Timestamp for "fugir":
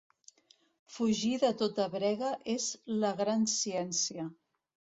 0.95-1.33